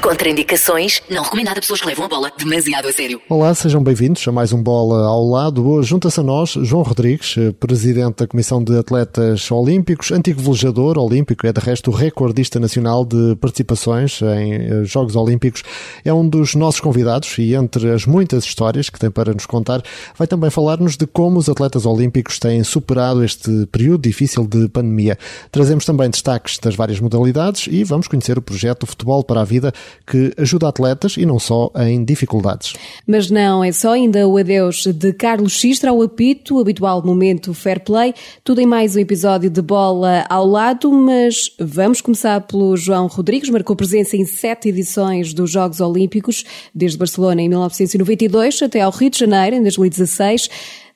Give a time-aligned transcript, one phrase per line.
[0.00, 3.20] Contraindicações, não recomendado a pessoas que levam a bola demasiado a sério.
[3.28, 5.68] Olá, sejam bem-vindos a mais um Bola ao Lado.
[5.68, 11.46] Hoje junta-se a nós João Rodrigues, presidente da Comissão de Atletas Olímpicos, antigo velejador olímpico,
[11.46, 15.64] é de resto recordista nacional de participações em eh, Jogos Olímpicos.
[16.04, 19.82] É um dos nossos convidados e entre as muitas histórias que tem para nos contar,
[20.16, 25.18] vai também falar-nos de como os atletas olímpicos têm superado este período difícil de pandemia.
[25.50, 29.72] Trazemos também destaques das várias modalidades e vamos conhecer o projeto Futebol para a Vida
[30.06, 32.74] que ajuda atletas e não só em dificuldades.
[33.06, 37.52] Mas não é só ainda o adeus de Carlos Xistra ao apito, o habitual momento
[37.54, 42.76] fair play, tudo em mais um episódio de bola ao lado, mas vamos começar pelo
[42.76, 46.44] João Rodrigues, marcou presença em sete edições dos Jogos Olímpicos,
[46.74, 50.48] desde Barcelona em 1992 até ao Rio de Janeiro em 2016.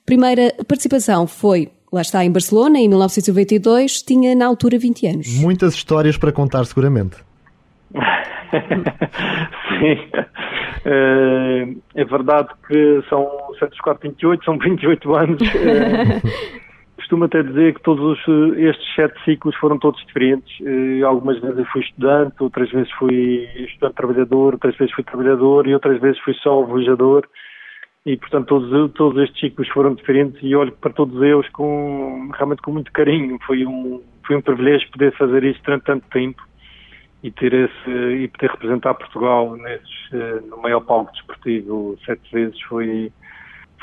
[0.04, 5.28] Primeira participação foi Lá está, em Barcelona, em 1992, tinha na altura 20 anos.
[5.34, 7.16] Muitas histórias para contar, seguramente.
[9.78, 9.98] Sim.
[10.84, 15.42] É, é, verdade que são 7 4, 28, são 28 anos.
[15.54, 16.62] É,
[16.96, 20.50] costumo até dizer que todos os, estes sete ciclos foram todos diferentes.
[21.04, 25.74] Algumas vezes eu fui estudante, outras vezes fui estudante trabalhador, outras vezes fui trabalhador e
[25.74, 27.26] outras vezes fui só viajador.
[28.04, 32.62] E, portanto, todos, todos estes ciclos foram diferentes e olho para todos eles com, realmente
[32.62, 33.38] com muito carinho.
[33.46, 36.42] Foi um, foi um privilégio poder fazer isto durante tanto tempo
[37.22, 42.60] e ter esse e poder representar Portugal nesses, eh, no maior palco desportivo sete vezes
[42.62, 43.12] foi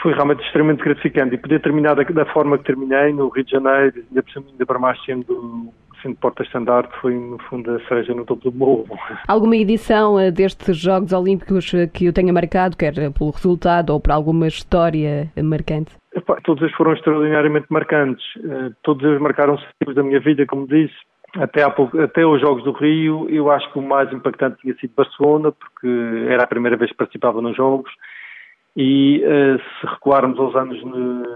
[0.02, 3.52] foi realmente extremamente gratificante e poder terminar da, da forma que terminei no Rio de
[3.52, 8.44] Janeiro ainda, ainda para mais sendo sendo porta-estandarte foi no fundo a cereja no topo
[8.44, 8.86] do bolo.
[9.28, 14.00] Alguma edição eh, destes Jogos Olímpicos eh, que eu tenha marcado, quer pelo resultado ou
[14.00, 15.92] por alguma história marcante?
[16.16, 18.26] Epá, todos eles foram extraordinariamente marcantes.
[18.82, 20.96] Todos eles marcaram ciclos da minha vida, como disse
[21.36, 24.94] até, pouco, até os Jogos do Rio, eu acho que o mais impactante tinha sido
[24.96, 25.88] Barcelona, porque
[26.30, 27.92] era a primeira vez que participava nos Jogos.
[28.76, 30.82] E uh, se recuarmos aos anos,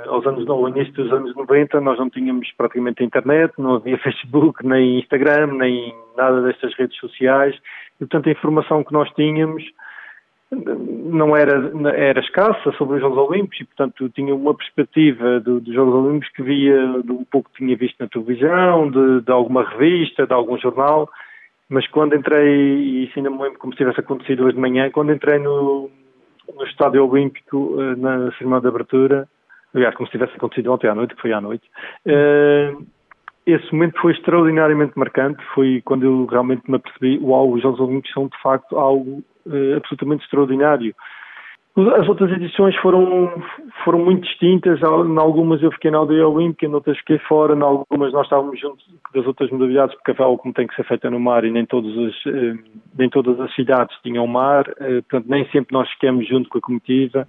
[0.08, 4.66] aos anos ao início dos anos 90, nós não tínhamos praticamente internet, não havia Facebook,
[4.66, 7.56] nem Instagram, nem nada destas redes sociais.
[7.96, 9.64] E, portanto, a informação que nós tínhamos
[10.56, 15.74] não era, era escassa sobre os Jogos Olímpicos e, portanto, tinha uma perspectiva do, dos
[15.74, 19.64] Jogos Olímpicos que via de um pouco que tinha visto na televisão, de, de, alguma
[19.64, 21.10] revista, de algum jornal,
[21.70, 24.90] mas quando entrei, e isso ainda me lembro como se tivesse acontecido hoje de manhã,
[24.92, 25.90] quando entrei no,
[26.56, 29.28] no Estádio Olímpico, eh, na cerimónia de abertura,
[29.74, 31.64] aliás, como se tivesse acontecido ontem à noite, que foi à noite,
[32.06, 32.86] uh,
[33.46, 38.14] esse momento foi extraordinariamente marcante, foi quando eu realmente me apercebi, uau, os Jogos Olímpicos
[38.14, 40.94] são de facto algo uh, absolutamente extraordinário.
[41.76, 43.34] As outras edições foram,
[43.84, 47.64] foram muito distintas, em algumas eu fiquei na aldeia olímpica, em outras fiquei fora, em
[47.64, 51.20] algumas nós estávamos juntos das outras modalidades, porque a como tem que ser feita no
[51.20, 52.60] mar e nem, todos os, uh,
[52.96, 56.62] nem todas as cidades tinham mar, uh, portanto nem sempre nós ficamos junto com a
[56.62, 57.28] comitiva.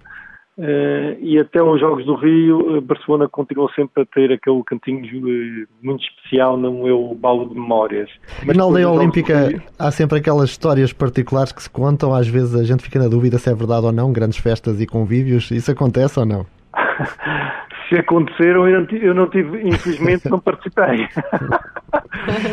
[0.57, 5.67] Uh, e até os Jogos do Rio, Barcelona continuou sempre a ter aquele cantinho uh,
[5.83, 8.09] muito especial no meu baú de memórias.
[8.45, 9.61] Mas na aldeia olímpica Rio...
[9.77, 13.37] há sempre aquelas histórias particulares que se contam, às vezes a gente fica na dúvida
[13.37, 16.45] se é verdade ou não, grandes festas e convívios, isso acontece ou não?
[17.89, 21.07] se aconteceram, eu não tive, eu não tive infelizmente não participei.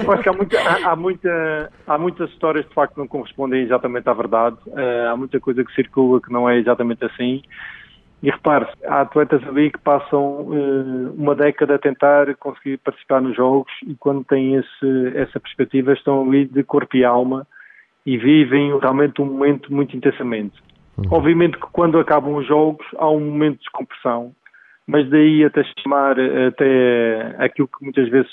[0.09, 3.63] acho que há, muita, há, há, muita, há muitas histórias de facto que não correspondem
[3.63, 7.43] exatamente à verdade, uh, há muita coisa que circula que não é exatamente assim.
[8.23, 13.35] E repare, há atletas ali que passam uh, uma década a tentar conseguir participar nos
[13.35, 17.47] jogos e quando têm esse, essa perspectiva estão ali de corpo e alma
[18.07, 20.55] e vivem realmente um momento muito intensamente.
[20.97, 21.05] Uhum.
[21.11, 24.33] Obviamente que quando acabam os jogos há um momento de descompressão
[24.87, 26.17] mas daí até chamar
[26.49, 28.31] até aquilo que muitas vezes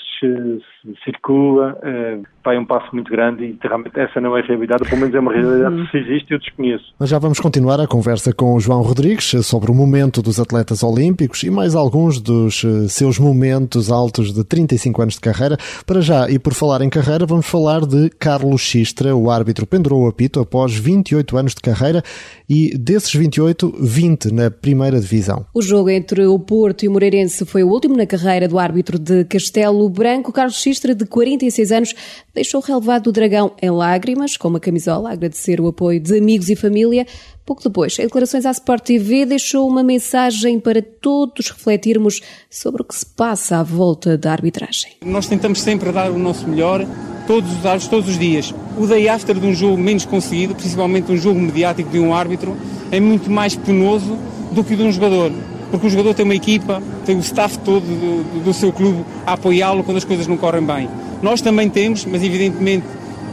[1.04, 5.00] circula, eh, vai um passo muito grande e realmente essa não é a realidade, pelo
[5.00, 6.84] menos é uma realidade que se existe eu desconheço.
[6.98, 10.82] Mas já vamos continuar a conversa com o João Rodrigues sobre o momento dos atletas
[10.82, 15.56] olímpicos e mais alguns dos eh, seus momentos altos de 35 anos de carreira.
[15.86, 20.04] Para já, e por falar em carreira, vamos falar de Carlos Xistra, o árbitro pendurou
[20.04, 22.02] o apito após 28 anos de carreira
[22.48, 25.46] e desses 28, 20 na primeira divisão.
[25.54, 28.98] O jogo entre o Porto e o Moreirense foi o último na carreira do árbitro
[28.98, 30.32] de Castelo Branco.
[30.32, 31.94] Carlos Xistra, de 46 anos,
[32.34, 36.48] deixou relevado do Dragão em lágrimas, com uma camisola, a agradecer o apoio de amigos
[36.48, 37.06] e família.
[37.44, 42.84] Pouco depois, em declarações à Sport TV, deixou uma mensagem para todos refletirmos sobre o
[42.84, 44.92] que se passa à volta da arbitragem.
[45.04, 46.86] Nós tentamos sempre dar o nosso melhor,
[47.26, 48.54] todos os árbitros, todos os dias.
[48.78, 52.56] O day after de um jogo menos conseguido, principalmente um jogo mediático de um árbitro,
[52.90, 54.18] é muito mais penoso
[54.52, 55.30] do que o de um jogador
[55.70, 59.34] porque o jogador tem uma equipa, tem o staff todo do, do seu clube a
[59.34, 60.88] apoiá-lo quando as coisas não correm bem.
[61.22, 62.84] Nós também temos, mas evidentemente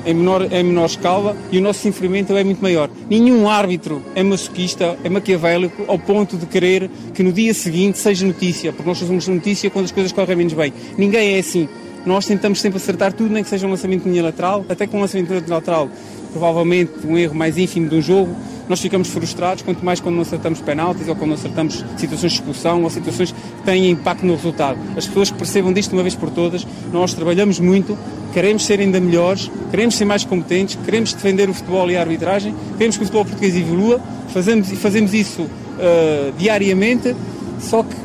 [0.05, 2.89] em menor, em menor escala e o nosso sofrimento é muito maior.
[3.09, 8.25] Nenhum árbitro é masoquista, é maquiavélico ao ponto de querer que no dia seguinte seja
[8.25, 10.73] notícia, porque nós fazemos notícia quando as coisas correm menos bem.
[10.97, 11.67] Ninguém é assim.
[12.05, 14.97] Nós tentamos sempre acertar tudo, nem que seja um lançamento de linha lateral, até com
[14.97, 15.89] um lançamento de linha lateral,
[16.31, 18.33] provavelmente um erro mais ínfimo de um jogo,
[18.69, 22.39] nós ficamos frustrados, quanto mais quando não acertamos penaltis ou quando não acertamos situações de
[22.39, 24.77] expulsão ou situações que têm impacto no resultado.
[24.95, 27.97] As pessoas percebam disto uma vez por todas, nós trabalhamos muito,
[28.33, 32.53] queremos ser ainda melhores, queremos ser mais competentes, queremos defender o futebol e a arbitragem,
[32.77, 37.15] queremos que o futebol português evolua, fazemos, fazemos isso uh, diariamente,
[37.59, 37.95] só que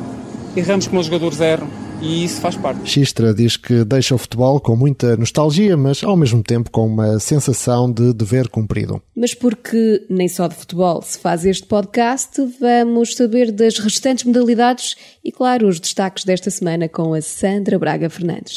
[0.57, 2.89] erramos como os jogadores erram e isso faz parte.
[2.89, 7.19] Xistra diz que deixa o futebol com muita nostalgia, mas ao mesmo tempo com uma
[7.19, 9.01] sensação de dever cumprido.
[9.17, 14.97] Mas porque nem só de futebol se faz este podcast, vamos saber das restantes modalidades
[15.25, 18.57] e, claro, os destaques desta semana com a Sandra Braga Fernandes.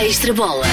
[0.00, 0.64] Extra bola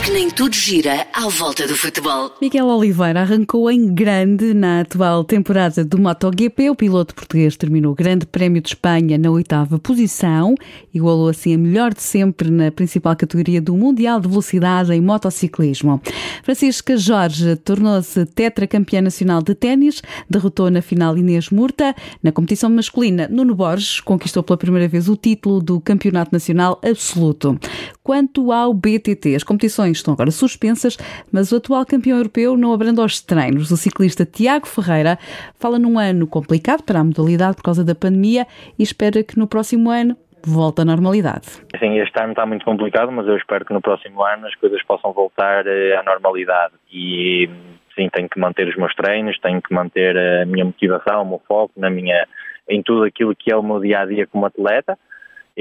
[0.00, 2.32] porque nem tudo gira à volta do futebol.
[2.40, 6.70] Miguel Oliveira arrancou em grande na atual temporada do MotoGP.
[6.70, 10.54] O piloto português terminou o Grande Prémio de Espanha na oitava posição,
[10.94, 16.00] igualou assim a melhor de sempre na principal categoria do Mundial de Velocidade em motociclismo.
[16.42, 20.00] Francisca Jorge tornou-se tetracampeã nacional de ténis,
[20.30, 21.94] derrotou na final Inês Murta.
[22.22, 27.58] Na competição masculina, Nuno Borges conquistou pela primeira vez o título do Campeonato Nacional Absoluto.
[28.02, 30.96] Quanto ao BTT, as competições estão agora suspensas,
[31.32, 33.70] mas o atual campeão europeu não abranda aos treinos.
[33.70, 35.18] O ciclista Tiago Ferreira
[35.58, 38.46] fala num ano complicado para a modalidade por causa da pandemia
[38.78, 41.46] e espera que no próximo ano volte à normalidade.
[41.78, 44.82] Sim, este ano está muito complicado, mas eu espero que no próximo ano as coisas
[44.84, 46.74] possam voltar eh, à normalidade.
[46.92, 47.48] E
[47.94, 51.42] sim, tenho que manter os meus treinos, tenho que manter a minha motivação, o meu
[51.46, 52.26] foco na minha,
[52.68, 54.98] em tudo aquilo que é o meu dia a dia como atleta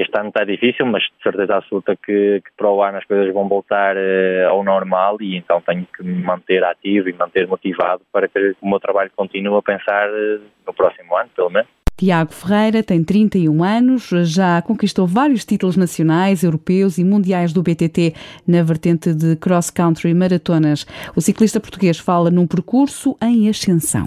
[0.01, 3.33] este ano está difícil, mas de certeza absoluta que, que para o ano as coisas
[3.33, 8.01] vão voltar uh, ao normal e então tenho que me manter ativo e manter motivado
[8.11, 11.69] para que o meu trabalho continue a pensar uh, no próximo ano, pelo menos.
[11.97, 18.13] Tiago Ferreira tem 31 anos, já conquistou vários títulos nacionais, europeus e mundiais do BTT
[18.47, 20.85] na vertente de cross-country maratonas.
[21.13, 24.05] O ciclista português fala num percurso em ascensão.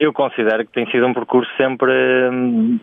[0.00, 1.92] Eu considero que tem sido um percurso sempre
[2.32, 2.80] hum,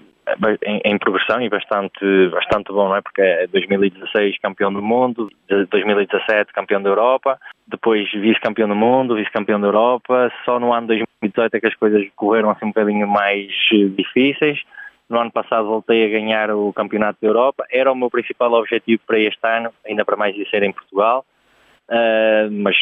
[0.64, 3.02] em, em, progressão e bastante, bastante bom, não é?
[3.02, 9.60] Porque é 2016 campeão do mundo, 2017 campeão da Europa, depois vice-campeão do mundo, vice-campeão
[9.60, 10.32] da Europa.
[10.46, 14.62] Só no ano 2018 é que as coisas correram assim um bocadinho mais eh, difíceis.
[15.10, 17.66] No ano passado voltei a ganhar o Campeonato da Europa.
[17.70, 21.26] Era o meu principal objetivo para este ano, ainda para mais de ser em Portugal.
[21.90, 22.78] Uh, mas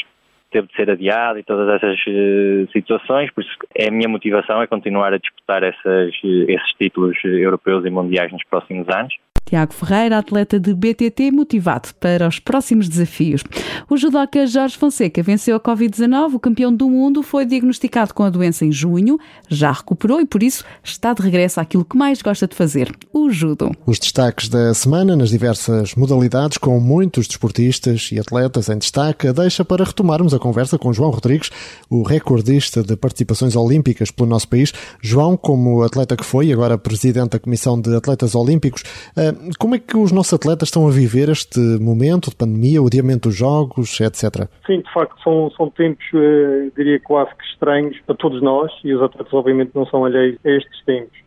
[0.51, 4.61] teve de ser adiado e todas essas uh, situações, por isso é a minha motivação
[4.61, 9.13] é continuar a disputar essas, esses títulos europeus e mundiais nos próximos anos.
[9.45, 13.43] Tiago Ferreira, atleta de BTT, motivado para os próximos desafios.
[13.89, 16.35] O judoca Jorge Fonseca venceu a Covid-19.
[16.35, 20.43] O campeão do mundo foi diagnosticado com a doença em junho, já recuperou e, por
[20.43, 23.71] isso, está de regresso àquilo que mais gosta de fazer, o judo.
[23.85, 29.65] Os destaques da semana nas diversas modalidades, com muitos desportistas e atletas em destaque, deixa
[29.65, 31.49] para retomarmos a conversa com João Rodrigues,
[31.89, 34.71] o recordista de participações olímpicas pelo nosso país.
[35.01, 38.83] João, como atleta que foi, agora presidente da Comissão de Atletas Olímpicos,
[39.15, 42.87] eh, como é que os nossos atletas estão a viver este momento de pandemia, o
[42.87, 44.47] adiamento dos jogos, etc?
[44.65, 48.93] Sim, de facto, são, são tempos, eh, diria quase que estranhos para todos nós e
[48.93, 51.17] os atletas, obviamente, não são alheios a estes tempos.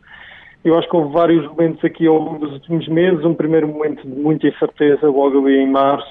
[0.64, 3.24] Eu acho que houve vários momentos aqui ao longo dos últimos meses.
[3.24, 6.06] Um primeiro momento de muita incerteza, logo ali em março,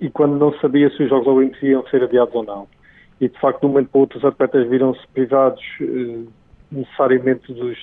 [0.00, 2.68] e quando não sabia se os Jogos Olímpicos iam ser adiados ou não.
[3.20, 6.20] E de facto, de um momento para outro, os atletas viram-se privados eh,
[6.70, 7.76] necessariamente dos,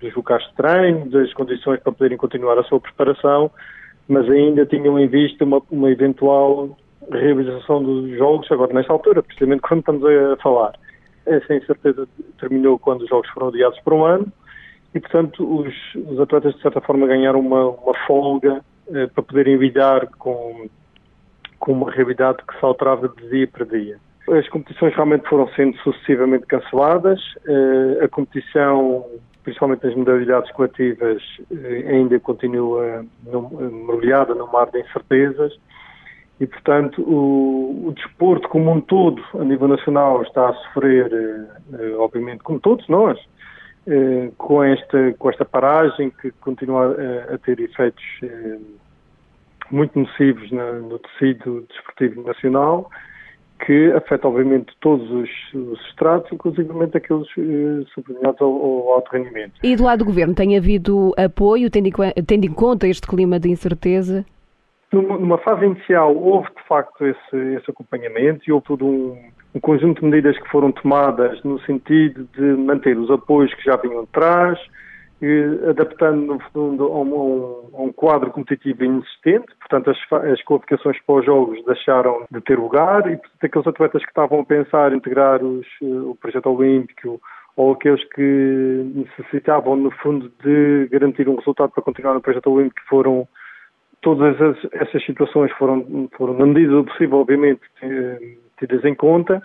[0.00, 3.50] dos locais de treino, das condições para poderem continuar a sua preparação,
[4.06, 6.76] mas ainda tinham em vista uma, uma eventual
[7.10, 10.72] realização dos jogos, agora nesta altura, precisamente quando estamos a falar.
[11.26, 12.08] Essa incerteza
[12.38, 14.32] terminou quando os jogos foram adiados por um ano
[14.94, 19.56] e, portanto, os, os atletas, de certa forma, ganharam uma, uma folga eh, para poderem
[19.56, 20.68] lidar com,
[21.58, 23.98] com uma realidade que se alterava de dia para dia.
[24.36, 27.20] As competições realmente foram sendo sucessivamente canceladas.
[27.46, 29.06] Uh, a competição,
[29.42, 35.58] principalmente nas modalidades coletivas, uh, ainda continua mergulhada no mar de incertezas.
[36.40, 42.00] E, portanto, o, o, desporto como um todo, a nível nacional, está a sofrer, uh,
[42.00, 43.18] obviamente, como todos nós,
[44.36, 46.94] com, esta, com esta paragem que continua
[47.32, 48.04] a, ter efeitos
[49.70, 52.90] muito nocivos no, no tecido desportivo nacional
[53.64, 59.52] que afeta obviamente todos os, os estratos, inclusive aqueles eh, subordinados ao, ao alto rendimento.
[59.62, 61.92] E do lado do Governo, tem havido apoio, tendo em,
[62.24, 64.24] tendo em conta este clima de incerteza?
[64.90, 69.18] Numa fase inicial houve de facto esse, esse acompanhamento e houve todo um,
[69.54, 73.76] um, conjunto de medidas que foram tomadas no sentido de manter os apoios que já
[73.76, 74.58] vinham de trás,
[75.68, 81.16] adaptando no fundo a um, a um, quadro competitivo inexistente, portanto as, as qualificações para
[81.16, 85.42] os jogos deixaram de ter lugar e portanto aqueles atletas que estavam a pensar integrar
[85.42, 87.20] os, o projeto olímpico
[87.56, 92.80] ou aqueles que necessitavam no fundo de garantir um resultado para continuar no projeto olímpico
[92.88, 93.26] foram
[94.00, 94.36] todas
[94.72, 97.62] essas situações foram, foram na medida do possível obviamente
[98.56, 99.42] tidas em conta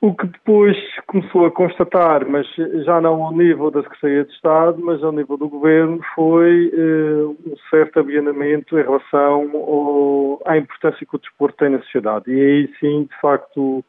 [0.00, 0.76] o que depois
[1.06, 2.46] começou a constatar, mas
[2.86, 7.24] já não ao nível da Secretaria de Estado, mas ao nível do Governo, foi eh,
[7.46, 12.30] um certo avianamento em relação ao, à importância que o desporto tem na sociedade.
[12.30, 13.84] E aí sim, de facto,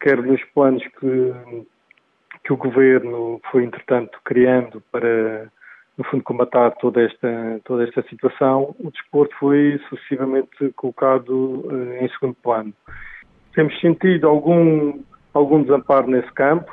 [0.00, 1.34] quer nos planos que,
[2.44, 5.52] que o Governo foi, entretanto, criando para,
[5.98, 12.08] no fundo, combatar toda esta, toda esta situação, o desporto foi sucessivamente colocado eh, em
[12.08, 12.72] segundo plano.
[13.54, 14.94] Temos sentido algum
[15.34, 16.72] algum desamparo nesse campo.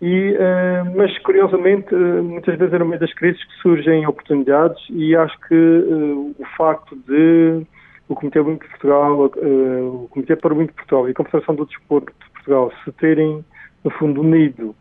[0.00, 4.80] E, uh, mas curiosamente, uh, muitas vezes é no meio das crises que surgem oportunidades
[4.90, 7.66] e acho que uh, o facto de
[8.08, 12.10] o Comitê Olímpico de Portugal, o Comitê Paralímpico de Portugal e a Confederação do Desporto
[12.10, 13.44] de Portugal se terem,
[13.84, 14.74] no fundo, unido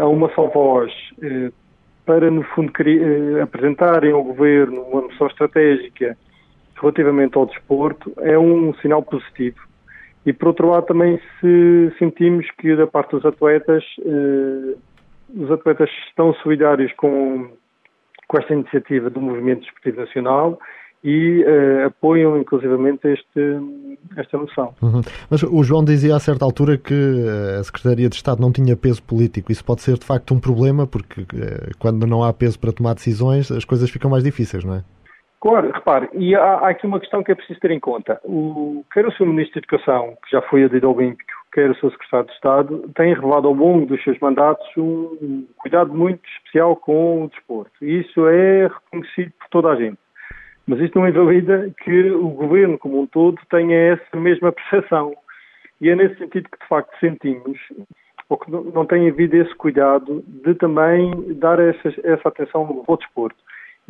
[0.00, 0.92] a uma só voz
[2.06, 2.72] para, no fundo,
[3.42, 6.16] apresentarem ao Governo uma noção estratégica
[6.80, 9.58] relativamente ao desporto é um sinal positivo
[10.24, 14.74] e por outro lado também se sentimos que da parte dos atletas, eh,
[15.34, 17.50] os atletas estão solidários com,
[18.28, 20.58] com esta iniciativa do Movimento Desportivo Nacional
[21.02, 23.58] e eh, apoiam inclusivamente este,
[24.16, 24.74] esta moção.
[24.82, 25.00] Uhum.
[25.30, 28.76] Mas o João dizia a certa altura que eh, a Secretaria de Estado não tinha
[28.76, 29.50] peso político.
[29.50, 32.94] Isso pode ser de facto um problema porque eh, quando não há peso para tomar
[32.94, 34.84] decisões as coisas ficam mais difíceis, não é?
[35.40, 38.20] Claro, repare, e há, há, aqui uma questão que é preciso ter em conta.
[38.24, 39.24] O, quer o Sr.
[39.24, 41.92] Ministro da Educação, que já foi adido olímpico, quer o Sr.
[41.92, 47.24] Secretário de Estado, têm revelado ao longo dos seus mandatos um cuidado muito especial com
[47.24, 47.72] o desporto.
[47.80, 49.98] E isso é reconhecido por toda a gente.
[50.66, 55.14] Mas isto não invalida que o Governo como um todo tenha essa mesma percepção.
[55.80, 57.58] E é nesse sentido que, de facto, sentimos
[58.28, 63.36] ou que não tem havido esse cuidado de também dar essa, essa atenção ao desporto.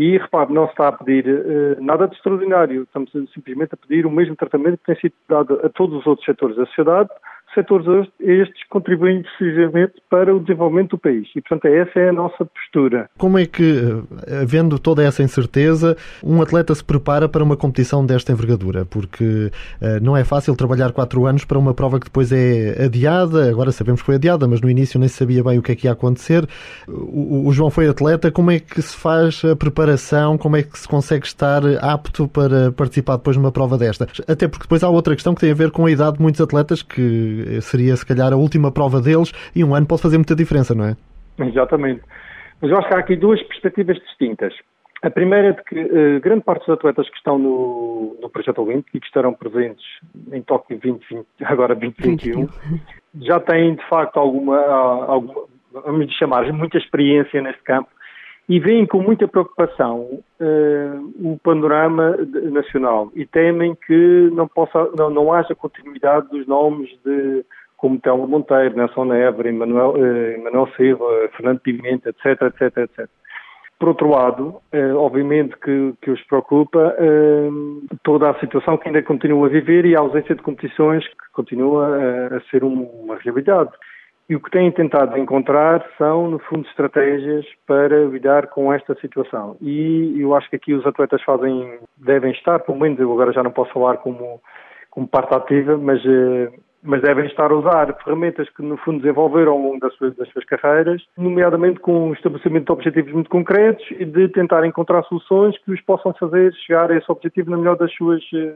[0.00, 4.06] E, repare, não se está a pedir uh, nada de extraordinário, estamos simplesmente a pedir
[4.06, 7.10] o mesmo tratamento que tem sido dado a todos os outros setores da sociedade,
[7.54, 11.28] setores estes contribuem decisivamente para o desenvolvimento do país.
[11.34, 13.08] E, portanto, essa é a nossa postura.
[13.18, 13.78] Como é que,
[14.26, 18.84] eh, havendo toda essa incerteza, um atleta se prepara para uma competição desta envergadura?
[18.84, 23.50] Porque uh, não é fácil trabalhar quatro anos para uma prova que depois é adiada.
[23.50, 25.76] Agora sabemos que foi adiada, mas no início nem se sabia bem o que é
[25.76, 26.46] que ia acontecer.
[26.86, 28.30] O, o João foi atleta.
[28.30, 30.38] Como é que se faz a preparação?
[30.38, 34.06] Como é que se consegue estar apto para participar depois numa prova desta?
[34.26, 36.40] Até porque depois há outra questão que tem a ver com a idade de muitos
[36.40, 40.34] atletas que seria se calhar a última prova deles e um ano pode fazer muita
[40.34, 40.96] diferença, não é?
[41.38, 42.02] Exatamente.
[42.60, 44.54] Mas eu acho que há aqui duas perspectivas distintas.
[45.02, 48.60] A primeira é de que uh, grande parte dos atletas que estão no, no projeto
[48.60, 49.84] Olímpico e que estarão presentes
[50.30, 52.48] em Tóquio 2020, agora 2021,
[53.22, 57.88] já têm de facto alguma, alguma, vamos chamar, muita experiência neste campo
[58.50, 60.00] e veem com muita preocupação
[60.40, 62.16] uh, o panorama
[62.50, 67.44] nacional e temem que não, possa, não, não haja continuidade dos nomes de
[67.76, 73.08] como Telmo Monteiro, Nelson Neves, Emanuel, uh, Silva, Fernando Pimenta, etc, etc, etc.
[73.78, 76.96] Por outro lado, uh, obviamente que, que os preocupa
[78.02, 81.86] toda a situação que ainda continua a viver e a ausência de competições que continua
[81.86, 83.70] a, a ser uma realidade.
[84.30, 89.56] E o que têm tentado encontrar são, no fundo, estratégias para lidar com esta situação.
[89.60, 93.42] E eu acho que aqui os atletas fazem, devem estar, pelo menos eu agora já
[93.42, 94.40] não posso falar como,
[94.88, 96.48] como parte ativa, mas, eh,
[96.80, 100.28] mas devem estar a usar ferramentas que, no fundo, desenvolveram ao longo das suas, das
[100.28, 105.58] suas carreiras, nomeadamente com o estabelecimento de objetivos muito concretos e de tentar encontrar soluções
[105.64, 108.54] que os possam fazer chegar a esse objetivo na melhor das suas eh,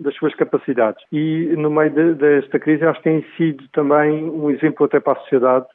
[0.00, 1.02] das suas capacidades.
[1.12, 5.22] E no meio de, desta crise que tem sido também um exemplo até para a
[5.22, 5.66] sociedade,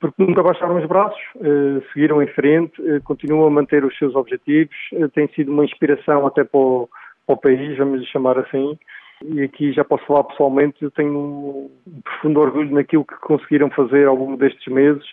[0.00, 4.16] porque nunca baixaram os braços, eh, seguiram em frente, eh, continuam a manter os seus
[4.16, 6.88] objetivos, eh, tem sido uma inspiração até para o,
[7.24, 8.76] para o país, vamos chamar assim.
[9.24, 14.08] E aqui já posso falar pessoalmente, eu tenho um profundo orgulho naquilo que conseguiram fazer
[14.08, 15.04] ao longo destes meses,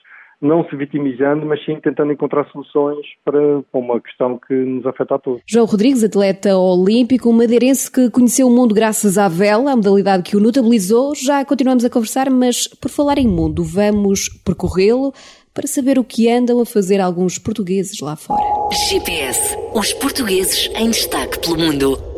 [0.41, 3.39] não se vitimizando, mas sim tentando encontrar soluções para
[3.73, 5.41] uma questão que nos afeta a todos.
[5.45, 10.37] João Rodrigues, atleta olímpico, madeirense que conheceu o mundo graças à vela, a modalidade que
[10.37, 11.13] o notabilizou.
[11.15, 15.13] Já continuamos a conversar, mas por falar em mundo, vamos percorrê-lo
[15.53, 18.41] para saber o que andam a fazer alguns portugueses lá fora.
[18.87, 22.08] GPS, os portugueses em destaque pelo mundo.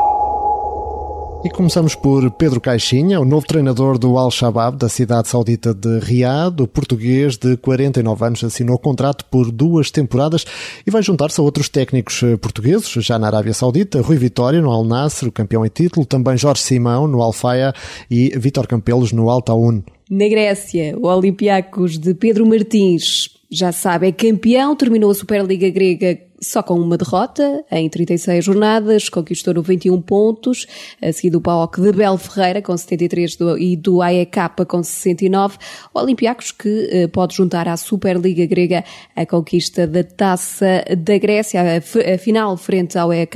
[1.44, 6.62] E começamos por Pedro Caixinha, o novo treinador do Al-Shabaab da cidade saudita de Riad.
[6.62, 10.46] O português de 49 anos assinou contrato por duas temporadas
[10.86, 14.70] e vai juntar-se a outros técnicos eh, portugueses, já na Arábia Saudita, Rui Vitória no
[14.70, 17.74] Al Nassr, o campeão em título, também Jorge Simão no Al Faya
[18.10, 19.82] e Vítor Campelos no Al Taun.
[20.12, 26.18] Na Grécia, o Olympiacos de Pedro Martins, já sabe, é campeão, terminou a Superliga Grega
[26.42, 30.66] só com uma derrota, em 36 jornadas, conquistou 91 pontos,
[31.02, 35.58] a seguir do PAOC de Bel Ferreira com 73 do, e do AEK com 69.
[35.94, 38.84] O Olympiacos que eh, pode juntar à Superliga Grega
[39.16, 41.62] a conquista da Taça da Grécia.
[41.62, 43.36] A, a final frente ao AEK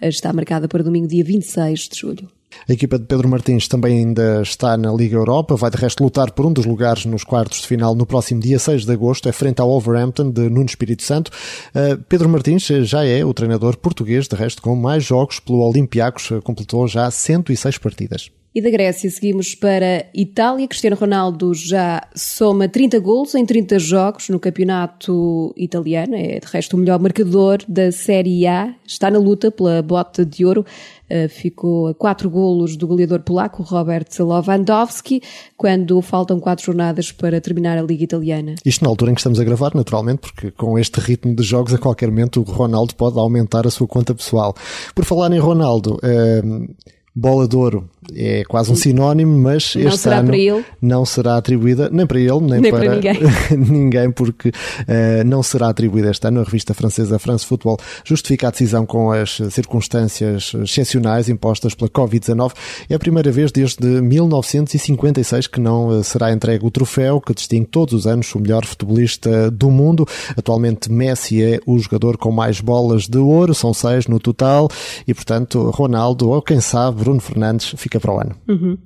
[0.00, 2.37] eh, está marcada para domingo, dia 26 de julho.
[2.68, 6.32] A equipa de Pedro Martins também ainda está na Liga Europa, vai de resto lutar
[6.32, 9.32] por um dos lugares nos quartos de final no próximo dia 6 de agosto, é
[9.32, 11.30] frente ao Wolverhampton de Nuno Espírito Santo.
[11.74, 16.30] Uh, Pedro Martins já é o treinador português, de resto com mais jogos pelo Olympiacos,
[16.42, 18.37] completou já 106 partidas.
[18.54, 20.66] E da Grécia seguimos para Itália.
[20.66, 26.14] Cristiano Ronaldo já soma 30 golos em 30 jogos no campeonato italiano.
[26.14, 28.74] É de resto o melhor marcador da Série A.
[28.86, 30.64] Está na luta pela bota de ouro.
[31.10, 35.22] Uh, ficou a 4 golos do goleador polaco Robert Lewandowski,
[35.56, 38.56] quando faltam 4 jornadas para terminar a Liga Italiana.
[38.64, 41.72] Isto na altura em que estamos a gravar, naturalmente, porque com este ritmo de jogos,
[41.72, 44.54] a qualquer momento o Ronaldo pode aumentar a sua conta pessoal.
[44.94, 46.74] Por falar em Ronaldo, uh,
[47.18, 52.06] bola de ouro é quase um sinónimo, mas não este ano não será atribuída nem
[52.06, 53.18] para ele, nem, nem para, para, ninguém,
[53.56, 56.40] ninguém porque uh, não será atribuída este ano.
[56.40, 62.52] A revista francesa France Football justifica a decisão com as circunstâncias excepcionais impostas pela Covid-19.
[62.88, 67.66] É a primeira vez desde 1956 que não eh, será entregue o troféu que distingue
[67.66, 70.06] todos os anos o melhor futebolista do mundo.
[70.36, 74.68] Atualmente Messi é o jogador com mais bolas de ouro, são seis no total,
[75.06, 78.36] e portanto Ronaldo, ou quem sabe Bruno Fernandes, fica para o ano.
[78.46, 78.76] Uhum.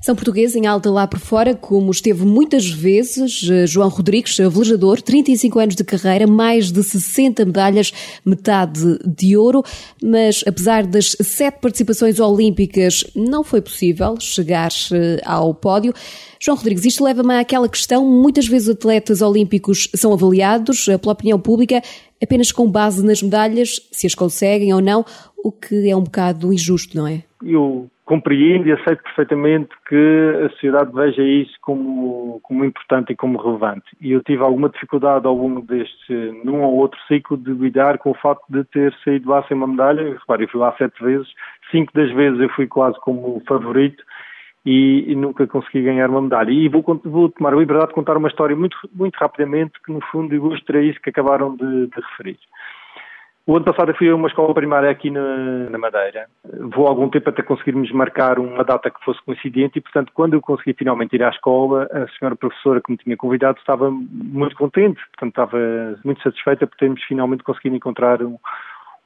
[0.00, 5.02] São portugueses em alta lá por fora, como esteve muitas vezes eh, João Rodrigues, velejador,
[5.02, 7.92] 35 anos de carreira, mais de 60 medalhas,
[8.24, 9.62] metade de ouro,
[10.02, 15.92] mas apesar das sete participações olímpicas, não foi possível chegar eh, ao pódio.
[16.40, 21.38] João Rodrigues, isto leva-me àquela questão, muitas vezes atletas olímpicos são avaliados eh, pela opinião
[21.38, 21.82] pública
[22.22, 25.04] apenas com base nas medalhas, se as conseguem ou não,
[25.44, 27.22] o que é um bocado injusto, não é?
[27.44, 33.36] Eu compreendo e aceito perfeitamente que a sociedade veja isso como, como importante e como
[33.36, 33.84] relevante.
[34.00, 36.12] E eu tive alguma dificuldade ao longo deste,
[36.44, 39.66] num ou outro ciclo, de lidar com o facto de ter saído lá sem uma
[39.66, 40.12] medalha.
[40.12, 41.26] Repare, eu fui lá sete vezes,
[41.70, 44.02] cinco das vezes eu fui quase como favorito
[44.66, 46.50] e, e nunca consegui ganhar uma medalha.
[46.50, 50.00] E vou, vou, tomar a liberdade de contar uma história muito, muito rapidamente que, no
[50.10, 52.38] fundo, ilustra isso que acabaram de, de referir.
[53.46, 56.26] O ano passado eu fui a uma escola primária aqui na, na, Madeira.
[56.74, 60.40] Vou algum tempo até conseguirmos marcar uma data que fosse coincidente e, portanto, quando eu
[60.40, 65.00] consegui finalmente ir à escola, a senhora professora que me tinha convidado estava muito contente,
[65.10, 65.58] portanto, estava
[66.04, 68.36] muito satisfeita por termos finalmente conseguido encontrar um,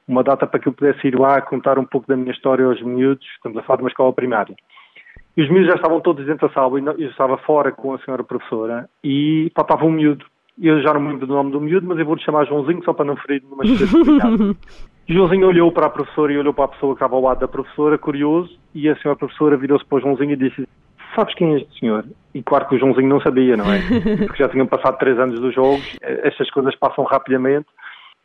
[0.07, 2.81] uma data para que eu pudesse ir lá contar um pouco da minha história aos
[2.81, 3.27] miúdos.
[3.35, 4.55] Estamos a falar de uma escola primária.
[5.35, 7.99] E os miúdos já estavam todos dentro da sala e eu estava fora com a
[7.99, 10.25] senhora professora e faltava um miúdo
[10.61, 12.93] eu já não me lembro do nome do miúdo, mas eu vou-lhe chamar Joãozinho só
[12.93, 13.63] para não ferir numa
[15.09, 17.47] Joãozinho olhou para a professora e olhou para a pessoa que estava ao lado da
[17.47, 20.67] professora, curioso, e a senhora professora virou-se para o Joãozinho e disse
[21.15, 22.05] sabes quem é este senhor?
[22.33, 23.79] E claro que o Joãozinho não sabia, não é?
[24.27, 27.67] Porque já tinham passado três anos dos jogos, estas coisas passam rapidamente.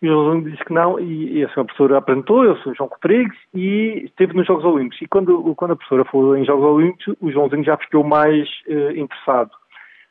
[0.06, 2.88] E o Joãozinho disse que não, e, a senhora professora apresentou, eu sou o João
[2.88, 5.02] Rodrigues, e esteve nos Jogos Olímpicos.
[5.02, 8.96] E quando, quando a professora foi em Jogos Olímpicos, o Joãozinho já ficou mais uh,
[8.96, 9.50] interessado.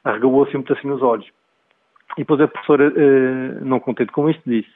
[0.03, 1.25] Arregou assim muito assim nos olhos.
[2.17, 4.67] E depois a professora, uh, não contente com isto, disse: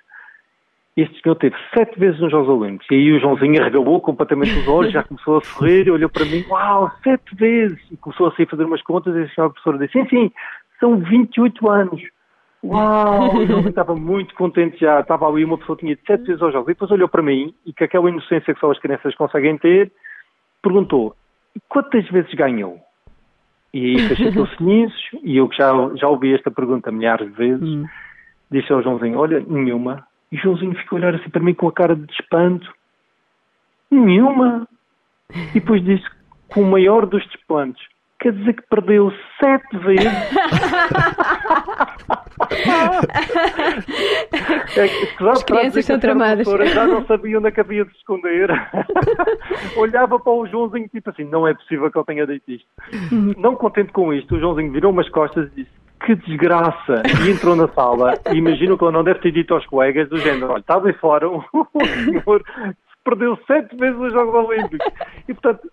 [0.95, 2.87] Este senhor teve sete vezes nos Jogos Olímpicos.
[2.89, 6.45] E aí o Joãozinho arregalou completamente os olhos, já começou a sorrir, olhou para mim:
[6.47, 7.79] Uau, sete vezes!
[7.91, 9.13] E começou a sair fazer umas contas.
[9.13, 10.31] E a senhora professora disse: Sim, sim,
[10.79, 12.01] são 28 anos.
[12.63, 13.35] Uau!
[13.39, 14.99] O Joãozinho estava muito contente já.
[14.99, 16.69] Estava ali, uma pessoa tinha ido sete vezes aos Jogos.
[16.69, 19.91] E depois olhou para mim e, com aquela inocência que só as crianças conseguem ter,
[20.61, 21.15] perguntou:
[21.67, 22.79] Quantas vezes ganhou?
[23.73, 27.85] E aquele silêncio, e eu que já, já ouvi esta pergunta milhares de vezes, hum.
[28.51, 30.05] disse ao Joãozinho, olha, nenhuma.
[30.31, 32.71] E o Joãozinho ficou a olhar assim para mim com a cara de espanto.
[33.89, 34.67] Nenhuma.
[35.31, 36.05] E depois disse,
[36.47, 37.81] com o maior dos espantos,
[38.19, 40.05] quer dizer que perdeu sete vezes.
[44.77, 44.83] é,
[45.29, 46.47] As crianças são tramadas.
[46.47, 48.49] Já não sabia onde é que havia de esconder.
[49.77, 52.67] Olhava para o Joãozinho tipo assim, não é possível que ele tenha dito isto.
[53.11, 53.33] Uhum.
[53.37, 55.71] Não contente com isto, o Joãozinho virou umas costas e disse,
[56.05, 57.03] que desgraça!
[57.25, 60.17] E entrou na sala e imagino que ele não deve ter dito aos colegas do
[60.17, 61.41] género, olha, está bem fora um
[62.05, 62.43] senhor
[63.03, 64.87] perdeu sete vezes os Jogos Olímpicos.
[65.27, 65.67] E, portanto,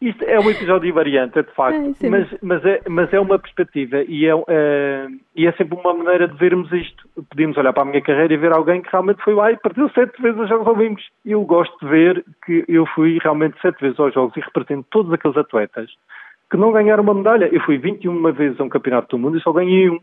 [0.00, 4.02] isto é um episódio variante, de facto, é, mas, mas, é, mas é uma perspectiva
[4.02, 7.08] e é, é, e é sempre uma maneira de vermos isto.
[7.30, 9.88] Podíamos olhar para a minha carreira e ver alguém que realmente foi lá e perdeu
[9.90, 11.08] sete vezes os Jogos Olímpicos.
[11.24, 15.12] Eu gosto de ver que eu fui realmente sete vezes aos Jogos e represento todos
[15.12, 15.90] aqueles atletas
[16.50, 17.48] que não ganharam uma medalha.
[17.50, 19.98] Eu fui 21 vezes a um campeonato do mundo e só ganhei um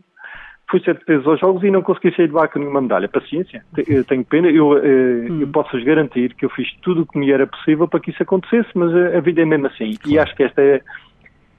[0.69, 3.07] fui sete vezes aos Jogos e não consegui sair de lá com nenhuma medalha.
[3.07, 4.49] Paciência, eu tenho pena.
[4.49, 5.41] Eu, eh, hum.
[5.41, 8.23] eu posso-vos garantir que eu fiz tudo o que me era possível para que isso
[8.23, 9.97] acontecesse, mas a, a vida é mesmo assim.
[10.05, 10.81] E acho que esta é,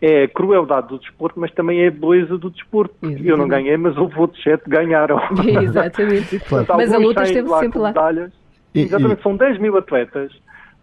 [0.00, 2.94] é a crueldade do desporto, mas também é a beleza do desporto.
[3.02, 3.28] Exatamente.
[3.28, 5.20] Eu não ganhei, mas houve outros sete que ganharam.
[5.62, 6.40] Exatamente.
[6.76, 7.88] Mas a luta esteve sempre lá.
[7.88, 8.44] Medalhas.
[8.74, 10.32] Exatamente, são 10 mil atletas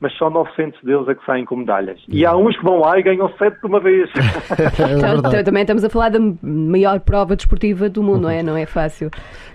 [0.02, 2.00] mas só 900 deles é que saem com medalhas.
[2.10, 4.10] E há uns que vão lá e ganham 7 de uma vez.
[4.18, 8.42] é então, também estamos a falar da maior prova desportiva do mundo, não é?
[8.42, 9.12] Não é fácil.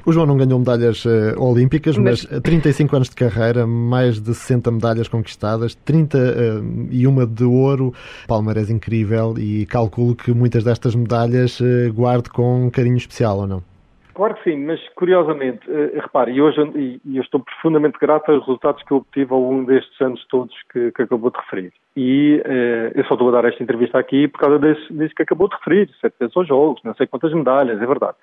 [0.07, 4.33] O João não ganhou medalhas uh, olímpicas, mas, mas 35 anos de carreira, mais de
[4.33, 7.93] 60 medalhas conquistadas, 31 uh, de ouro,
[8.29, 13.47] palmarés incrível e calculo que muitas destas medalhas uh, guarde com um carinho especial, ou
[13.49, 13.76] não?
[14.17, 18.41] Claro que sim, mas curiosamente, uh, repare, e hoje e, eu estou profundamente grato aos
[18.47, 21.71] resultados que eu obtive ao longo destes anos todos que, que acabou de referir.
[21.95, 25.23] E uh, eu só estou a dar esta entrevista aqui por causa desse, desse que
[25.23, 28.17] acabou de referir, sete vezes aos jogos, não sei quantas medalhas, é verdade.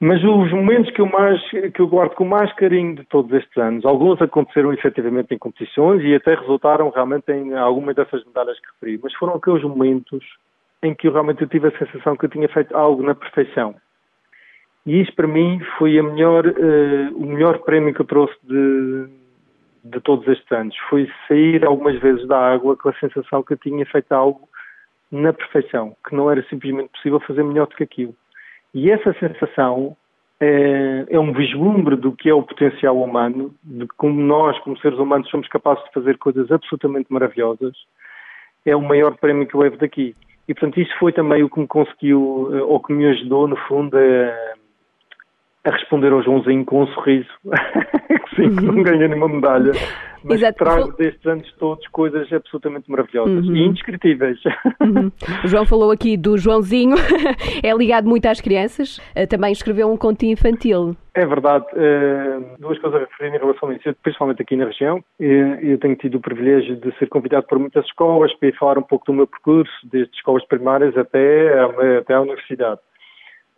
[0.00, 3.56] Mas os momentos que eu, mais, que eu guardo com mais carinho de todos estes
[3.56, 8.66] anos, alguns aconteceram efetivamente em competições e até resultaram realmente em algumas dessas medalhas que
[8.74, 10.24] referi, mas foram aqueles momentos
[10.82, 13.76] em que eu realmente tive a sensação que eu tinha feito algo na perfeição
[14.86, 19.08] e isso para mim foi melhor, uh, o melhor prémio que eu trouxe de,
[19.84, 20.76] de todos estes anos.
[20.88, 24.48] Foi sair algumas vezes da água com a sensação que eu tinha feito algo
[25.10, 28.14] na perfeição, que não era simplesmente possível fazer melhor do que aquilo.
[28.72, 29.96] E essa sensação
[30.38, 34.98] é, é, um vislumbre do que é o potencial humano, de como nós, como seres
[34.98, 37.74] humanos, somos capazes de fazer coisas absolutamente maravilhosas.
[38.64, 40.14] É o maior prémio que eu levo daqui.
[40.48, 43.56] E, portanto, isso foi também o que me conseguiu, eh, ou que me ajudou, no
[43.56, 44.45] fundo, a
[45.66, 49.72] a responder ao Joãozinho com um sorriso, que sim, que não ganha nenhuma medalha,
[50.22, 50.58] mas Exato.
[50.58, 53.56] trago destes anos todos coisas absolutamente maravilhosas uhum.
[53.56, 54.38] e indescritíveis.
[54.80, 55.10] Uhum.
[55.44, 56.96] O João falou aqui do Joãozinho,
[57.62, 60.96] é ligado muito às crianças, eh, também escreveu um conto infantil.
[61.14, 65.02] É verdade, uh, duas coisas a referir em relação a isso, principalmente aqui na região.
[65.18, 68.82] Eu tenho tido o privilégio de ser convidado por muitas escolas para ir falar um
[68.82, 71.58] pouco do meu percurso, desde escolas primárias até,
[71.98, 72.80] até à universidade.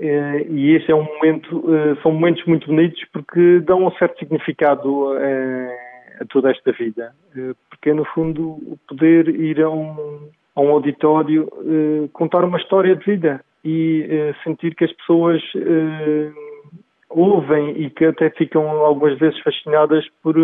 [0.00, 4.18] Eh, e esse é um momento, eh, são momentos muito bonitos porque dão um certo
[4.18, 5.78] significado eh,
[6.20, 7.12] a toda esta vida.
[7.68, 11.48] Porque é, no fundo, poder ir a um, a um auditório,
[12.12, 15.40] contar uma história de vida e sentir que as pessoas
[17.08, 20.34] ouvem e que até ficam algumas vezes fascinadas por,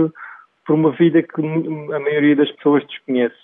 [0.65, 3.44] por uma vida que a maioria das pessoas desconhece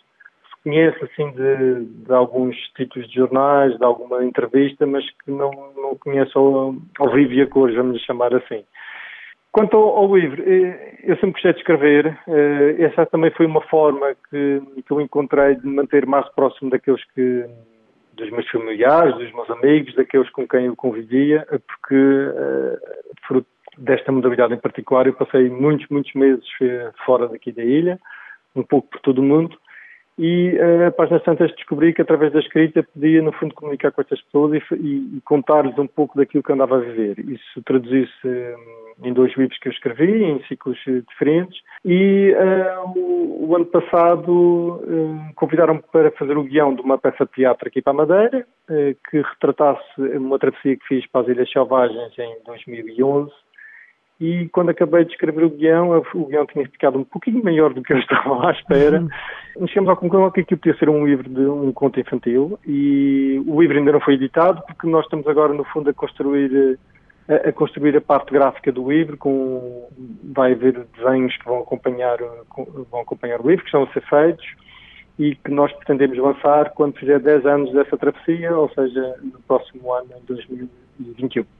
[0.62, 5.96] conhece assim de, de, alguns títulos de jornais, de alguma entrevista, mas que não, não
[5.96, 8.64] conhece ao, ao vivo e a cor, vamos chamar assim.
[9.52, 12.18] Quanto ao, ao, livro, eh, eu sempre gostei de escrever.
[12.28, 16.70] Eh, essa também foi uma forma que, que eu encontrei de me manter mais próximo
[16.70, 17.46] daqueles que
[18.14, 22.78] dos meus familiares, dos meus amigos, daqueles com quem eu convivia, porque eh,
[23.26, 26.44] fruto desta modalidade em particular eu passei muitos, muitos meses
[27.04, 27.98] fora daqui da ilha,
[28.54, 29.56] um pouco por todo o mundo,
[30.22, 34.02] e uh, a páginas tantas descobri que através da escrita podia, no fundo, comunicar com
[34.02, 37.18] estas pessoas e, e, e contar-lhes um pouco daquilo que andava a viver.
[37.20, 42.98] Isso traduzisse um, em dois livros que eu escrevi, em ciclos eh, diferentes, e uh,
[42.98, 47.66] o, o, ano passado uh, convidaram-me para fazer o guião de uma peça de teatro
[47.66, 48.46] aqui para a Madeira,
[49.10, 53.32] que retratasse uma travessia que fiz para as Ilhas Selvagens em 2011,
[54.20, 57.82] e quando acabei de escrever o guião, o guião tinha ficado um pouquinho maior do
[57.82, 59.00] que eu estava à espera.
[59.00, 59.66] Uhum.
[59.66, 63.60] Chegamos à conclusão que aquilo podia ser um livro de um conto infantil e o
[63.60, 66.78] livro ainda não foi editado porque nós estamos agora no fundo a construir
[67.28, 69.88] a, a construir a parte gráfica do livro com
[70.32, 72.18] vai haver desenhos que vão acompanhar
[72.90, 74.46] vão acompanhar o livro que estão a ser feitos
[75.18, 79.92] e que nós pretendemos lançar quando fizer 10 anos dessa travessia, ou seja, no próximo
[79.92, 80.89] ano, em 2021.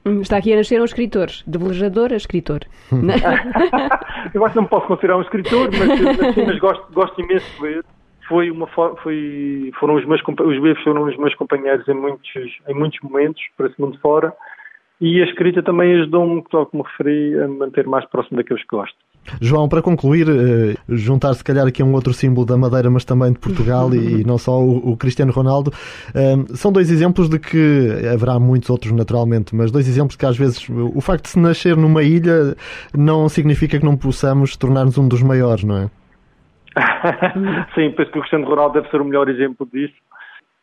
[0.05, 2.61] Hum, está aqui a nascer um escritor, de velejador a escritor.
[4.35, 7.47] Eu acho que não me posso considerar um escritor, mas, assim, mas gosto, gosto imenso
[7.57, 7.85] de ler.
[8.29, 12.31] Foi uma foi, foram os meus os livros foram os meus companheiros em muitos
[12.69, 14.33] em muitos momentos para esse mundo fora
[15.01, 18.97] e a escrita também ajudou-me, como referi, a me manter mais próximo daqueles que gosto.
[19.41, 23.33] João, para concluir, eh, juntar se calhar aqui um outro símbolo da Madeira, mas também
[23.33, 25.71] de Portugal e, não só o, Cristiano Ronaldo,
[26.15, 30.37] eh, são dois exemplos de que haverá muitos outros naturalmente, mas dois exemplos que às
[30.37, 32.57] vezes o facto de se nascer numa ilha
[32.97, 35.91] não significa que não possamos tornar-nos um dos maiores, não é?
[37.75, 39.95] Sim, penso que o Cristiano Ronaldo deve ser o melhor exemplo disso.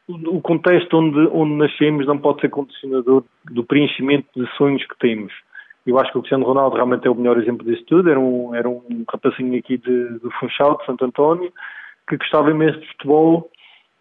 [0.08, 5.34] O contexto onde, onde nascemos não pode ser condicionador do preenchimento de sonhos que temos
[5.88, 8.10] eu acho que o Cristiano Ronaldo realmente é o melhor exemplo disso tudo.
[8.10, 11.52] Era um, era um rapacinho aqui de, do Funchal, de Santo António,
[12.08, 13.50] que gostava imenso de futebol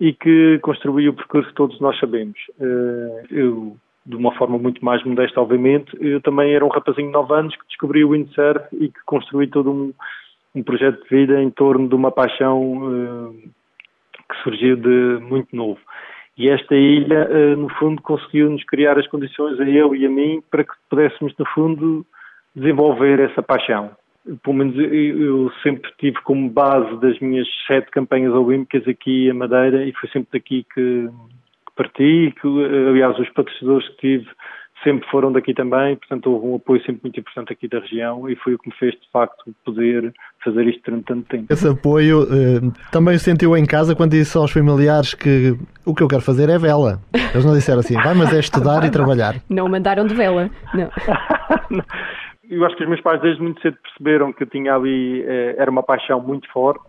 [0.01, 2.39] e que construiu o percurso que todos nós sabemos.
[2.61, 7.13] Eh, eu, de uma forma muito mais modesta, obviamente, eu também era um rapazinho de
[7.13, 9.93] 9 anos que descobriu o windsurf e que construiu todo um,
[10.55, 13.35] um projeto de vida em torno de uma paixão uh,
[14.29, 15.81] que surgiu de muito novo.
[16.37, 20.43] E esta ilha, eh, no fundo, conseguiu-nos criar as condições a eu e a mim
[20.51, 22.05] para que pudéssemos, no fundo,
[22.55, 23.91] desenvolver essa paixão.
[24.43, 29.85] Pelo menos eu sempre tive como base das minhas sete campanhas olímpicas aqui a Madeira
[29.85, 31.09] e foi sempre daqui que
[31.77, 32.49] parti, que,
[32.89, 34.29] aliás, os patrocinadores que tive
[34.87, 38.37] sempre foram daqui também, portanto houve um apoio sempre muito importante aqui da região e
[38.37, 41.53] foi o que me fez de facto poder fazer isto durante tanto tempo.
[41.53, 42.61] Esse apoio eh,
[42.93, 46.57] também sentiu em casa quando disse aos familiares que o que eu quero fazer é
[46.57, 47.01] vela.
[47.13, 49.35] Eles não disseram assim, vai, mas é estudar e trabalhar.
[49.51, 50.91] Não mandaram de vela, não.
[52.49, 55.57] eu acho que os meus pais desde muito cedo perceberam que eu tinha ali, eh,
[55.59, 56.85] era uma paixão muito forte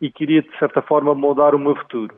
[0.00, 2.14] e queria de certa forma moldar o meu futuro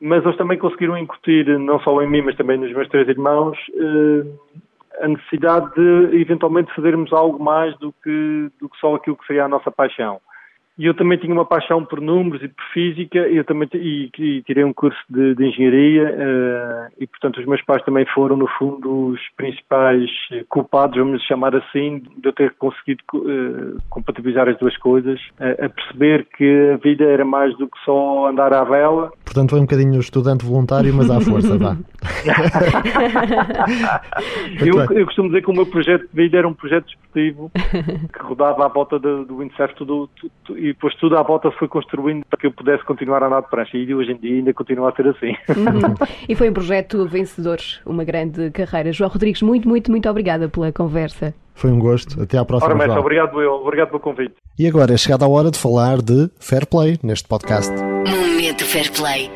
[0.00, 3.58] mas eles também conseguiram incutir, não só em mim, mas também nos meus três irmãos,
[3.74, 9.26] eh, a necessidade de eventualmente fazermos algo mais do que, do que só aquilo que
[9.26, 10.20] seria a nossa paixão.
[10.78, 14.42] E eu também tinha uma paixão por números e por física, eu também e, e
[14.42, 18.46] tirei um curso de, de engenharia, uh, e portanto os meus pais também foram, no
[18.46, 20.08] fundo, os principais
[20.48, 25.68] culpados, vamos chamar assim, de eu ter conseguido uh, compatibilizar as duas coisas, uh, a
[25.68, 29.10] perceber que a vida era mais do que só andar à vela.
[29.24, 31.76] Portanto, foi um bocadinho estudante voluntário, mas à força, vá.
[34.64, 37.50] eu, eu, costumo dizer que o meu projeto de vida era um projeto desportivo
[38.12, 40.32] que rodava à volta do, do windsurf tudo, tudo,
[40.68, 43.48] e depois tudo à volta foi construindo para que eu pudesse continuar a andar de
[43.48, 45.34] prancha e hoje em dia ainda continua a ser assim.
[45.48, 45.94] Uhum.
[46.28, 48.92] E foi um projeto vencedor, uma grande carreira.
[48.92, 51.34] João Rodrigues, muito, muito, muito obrigada pela conversa.
[51.54, 52.22] Foi um gosto.
[52.22, 52.70] Até à próxima.
[52.70, 53.52] Ora, mestre, obrigado, eu.
[53.52, 54.34] Obrigado pelo convite.
[54.58, 57.72] E agora é chegada a hora de falar de Fair Play neste podcast.
[57.72, 59.30] Momento Fair Play.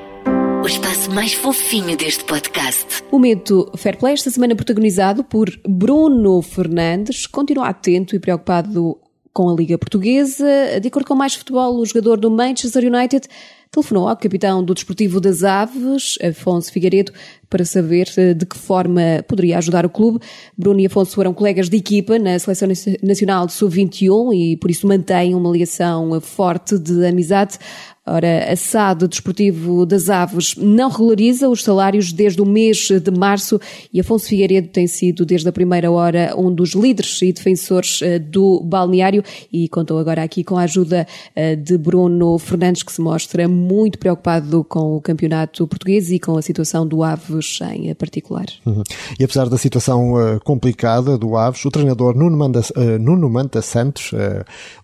[0.62, 3.02] O espaço mais fofinho deste podcast.
[3.10, 8.96] O Momento Fair Play, esta semana protagonizado por Bruno Fernandes, continua atento e preocupado
[9.32, 10.80] com a Liga Portuguesa.
[10.80, 13.28] De acordo com mais futebol, o jogador do Manchester United
[13.72, 17.10] telefonou ao capitão do Desportivo das Aves, Afonso Figueiredo,
[17.48, 20.20] para saber eh, de que forma poderia ajudar o clube.
[20.56, 22.68] Bruno e Afonso foram colegas de equipa na Seleção
[23.02, 27.58] Nacional de Sub-21 e por isso mantêm uma ligação forte de amizade.
[28.04, 33.60] Ora, a SAD Desportivo das Aves não regulariza os salários desde o mês de março
[33.94, 38.18] e Afonso Figueiredo tem sido desde a primeira hora um dos líderes e defensores eh,
[38.18, 43.00] do balneário e contou agora aqui com a ajuda eh, de Bruno Fernandes que se
[43.00, 48.46] mostra muito preocupado com o campeonato português e com a situação do Aves em particular.
[48.66, 48.82] Uhum.
[49.18, 52.62] E apesar da situação uh, complicada do Aves, o treinador Nuno Manta,
[52.98, 54.10] Nuno Manta Santos,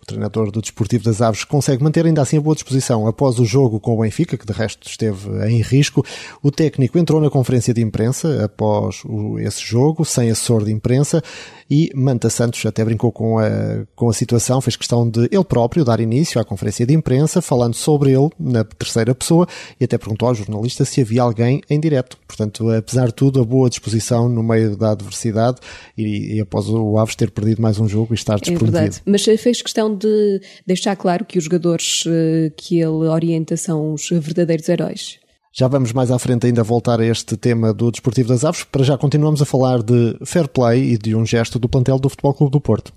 [0.09, 3.79] treinador do Desportivo das Aves, consegue manter ainda assim a boa disposição após o jogo
[3.79, 6.05] com o Benfica, que de resto esteve em risco,
[6.42, 9.03] o técnico entrou na conferência de imprensa após
[9.40, 11.23] esse jogo, sem assessor de imprensa,
[11.71, 13.51] e Manta Santos até brincou com a,
[13.94, 17.75] com a situação, fez questão de ele próprio dar início à conferência de imprensa, falando
[17.75, 19.47] sobre ele na terceira pessoa,
[19.79, 22.16] e até perguntou ao jornalista se havia alguém em direto.
[22.27, 25.59] Portanto, apesar de tudo, a boa disposição no meio da adversidade
[25.97, 28.77] e, e após o Aves ter perdido mais um jogo e estar desprometido.
[28.77, 33.56] É verdade, mas fez questão de deixar claro que os jogadores eh, que ele orienta
[33.56, 35.18] são os verdadeiros heróis.
[35.52, 38.84] Já vamos mais à frente ainda voltar a este tema do Desportivo das Aves, para
[38.84, 42.34] já continuamos a falar de fair play e de um gesto do plantel do Futebol
[42.34, 42.92] Clube do Porto.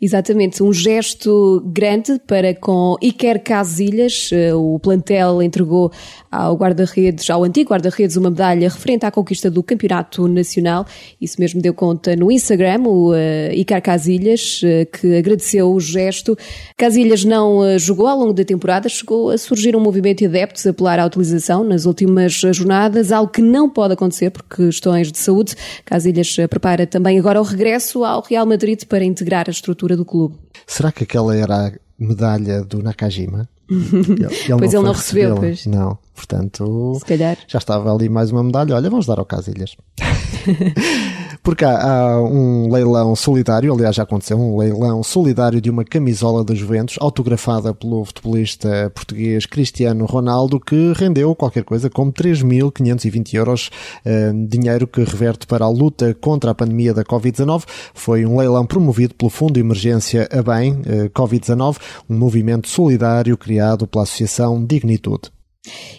[0.00, 4.30] Exatamente, um gesto grande para com Iker Casilhas.
[4.32, 5.92] Eh, o plantel entregou
[6.30, 10.86] ao guarda-redes, ao antigo guarda-redes, uma medalha referente à conquista do Campeonato Nacional.
[11.20, 16.34] Isso mesmo deu conta no Instagram, o uh, Iker Casilhas, uh, que agradeceu o gesto.
[16.78, 20.70] Casilhas não jogou ao longo da temporada, chegou a surgir um movimento de adeptos a
[20.70, 25.54] apelar à utilização nas últimas jornadas, algo que não pode acontecer por questões de saúde.
[25.84, 30.36] Casilhas prepara também agora o regresso ao Real Madrid para integrar a estrutura do clube.
[30.66, 33.48] Será que aquela era a medalha do Nakajima?
[33.70, 35.64] Ele, ele pois ele não recebeu, pois.
[35.64, 36.98] Não, portanto,
[37.46, 38.74] já estava ali mais uma medalha.
[38.74, 39.76] Olha, vamos dar ao Casilhas.
[41.42, 46.44] Porque há, há, um leilão solidário, aliás já aconteceu, um leilão solidário de uma camisola
[46.44, 53.70] da Juventus, autografada pelo futebolista português Cristiano Ronaldo, que rendeu qualquer coisa como 3.520 euros,
[54.04, 57.64] eh, dinheiro que reverte para a luta contra a pandemia da Covid-19.
[57.94, 63.36] Foi um leilão promovido pelo Fundo de Emergência a Bem eh, Covid-19, um movimento solidário
[63.38, 65.30] criado pela Associação Dignitude.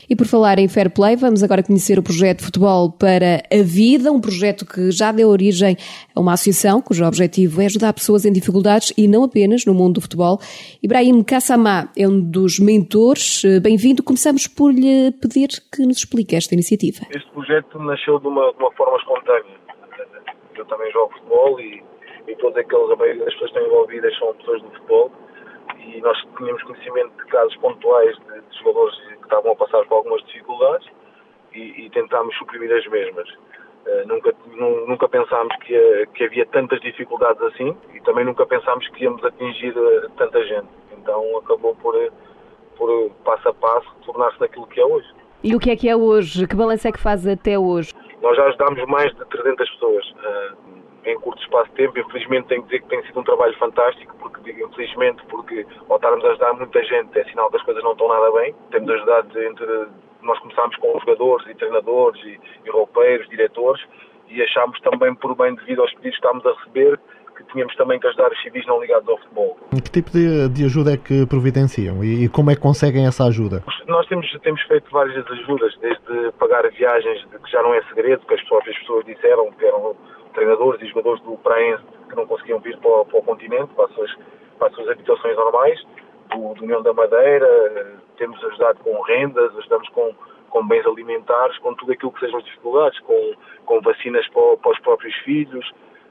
[0.09, 4.11] E por falar em Fair Play, vamos agora conhecer o projeto Futebol para a Vida,
[4.11, 5.77] um projeto que já deu origem
[6.15, 9.95] a uma associação cujo objetivo é ajudar pessoas em dificuldades e não apenas no mundo
[9.95, 10.39] do futebol.
[10.81, 13.43] Ibrahim Kassamá é um dos mentores.
[13.61, 14.01] Bem-vindo.
[14.01, 17.05] Começamos por lhe pedir que nos explique esta iniciativa.
[17.11, 19.61] Este projeto nasceu de uma, de uma forma espontânea.
[20.55, 21.83] Eu também jogo futebol e,
[22.27, 25.11] e todas aquelas, as pessoas que estão envolvidas são pessoas do futebol
[25.79, 30.21] e nós tínhamos conhecimento de casos pontuais de, de jogadores estavam a passar por algumas
[30.25, 30.87] dificuldades
[31.53, 33.29] e, e tentámos suprimir as mesmas.
[33.29, 34.35] Uh, nunca,
[34.87, 39.75] nunca pensámos que, que, havia tantas dificuldades assim e também nunca pensámos que íamos atingir
[39.75, 40.67] uh, tanta gente.
[40.91, 41.95] Então acabou por,
[42.77, 45.07] por passo a passo, tornar-se naquilo que é hoje.
[45.43, 46.45] E o que é que é hoje?
[46.45, 47.93] Que balanço é que faz até hoje?
[48.21, 50.13] Nós já ajudámos mais de 300 pessoas.
[51.05, 51.99] Em curto espaço de tempo.
[51.99, 55.95] Infelizmente tenho que dizer que tem sido um trabalho fantástico, porque digo infelizmente, porque ao
[55.95, 58.55] estarmos a ajudar muita gente é sinal que as coisas não estão nada bem.
[58.71, 59.87] Temos ajudado entre.
[60.21, 63.83] Nós começámos com jogadores e treinadores e, e roupeiros, diretores,
[64.29, 66.99] e achámos também por bem devido aos pedidos que estávamos a receber
[67.41, 69.57] que tínhamos também que ajudar os civis não ligados ao futebol.
[69.71, 73.25] Que tipo de, de ajuda é que providenciam e, e, como é que conseguem essa
[73.25, 73.63] ajuda?
[73.87, 78.33] Nós temos, temos feito várias ajudas, desde pagar viagens, que já não é segredo, que
[78.33, 79.95] as próprias pessoas disseram, que eram
[80.33, 83.93] treinadores e jogadores do Praense que não conseguiam vir para, para o continente, para as,
[83.93, 84.15] suas,
[84.57, 85.81] para as suas habitações normais,
[86.29, 90.13] do, do União da Madeira, temos ajudado com rendas, ajudamos com,
[90.49, 93.33] com bens alimentares, com tudo aquilo que sejam as dificuldades, com,
[93.65, 95.67] com vacinas para, para os próprios filhos,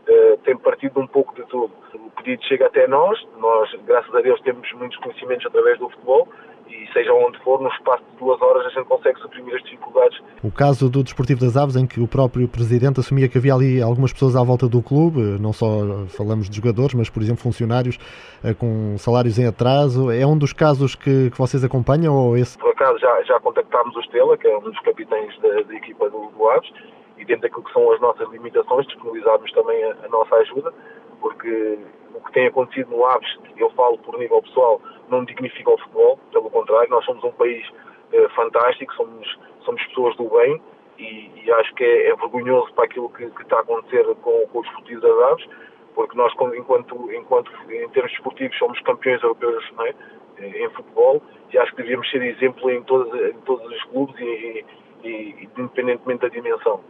[0.08, 1.72] uh, tem partido um pouco de tudo.
[1.94, 6.28] O pedido chega até nós, nós, graças a Deus, temos muitos conhecimentos através do futebol
[6.70, 10.20] e seja onde for, no espaço de duas horas a gente consegue suprimir as dificuldades.
[10.42, 13.82] O caso do Desportivo das Aves, em que o próprio Presidente assumia que havia ali
[13.82, 15.66] algumas pessoas à volta do clube, não só
[16.08, 17.98] falamos de jogadores, mas, por exemplo, funcionários
[18.44, 22.56] eh, com salários em atraso, é um dos casos que, que vocês acompanham ou esse?
[22.56, 26.08] Por acaso já, já contactámos o Estela, que é um dos capitães da, da equipa
[26.08, 26.70] do, do Aves,
[27.18, 30.72] e dentro daquilo que são as nossas limitações, disponibilizarmos também a, a nossa ajuda,
[31.20, 31.78] porque
[32.14, 36.18] o que tem acontecido no Aves, eu falo por nível pessoal, não dignifica o futebol,
[36.32, 37.66] pelo contrário, nós somos um país
[38.12, 40.60] eh, fantástico, somos, somos pessoas do bem
[40.98, 44.46] e, e acho que é, é, vergonhoso para aquilo que, que, está a acontecer com,
[44.48, 45.46] com os esportivos das aves,
[45.94, 49.94] porque nós, enquanto, enquanto em termos esportivos, somos campeões europeus é?
[50.38, 54.14] Eh, em futebol e acho que devíamos ser exemplo em, todas, em todos os clubes
[54.20, 54.64] e,
[55.04, 56.80] e, independentemente da dimensão.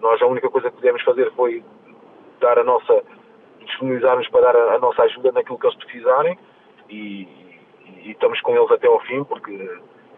[0.00, 1.62] Nós a única coisa que pudemos fazer foi
[2.40, 3.02] dar a nossa
[3.68, 6.38] disponibilizarmos para dar a, a, nossa ajuda naquilo que eles precisarem
[6.88, 7.28] e,
[8.04, 9.52] e, estamos com eles até ao fim, porque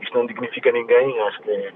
[0.00, 1.72] isto não dignifica ninguém, acho que é,